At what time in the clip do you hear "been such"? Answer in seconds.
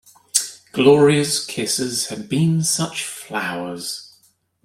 2.27-3.03